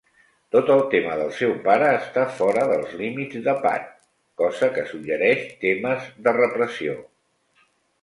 [0.53, 3.87] Tot el tema del seu pare està fora dels límits de Pat,
[4.45, 7.01] cosa que suggereix temes de repressió.